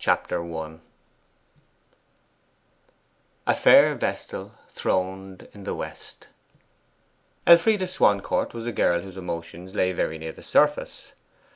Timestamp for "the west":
5.64-6.28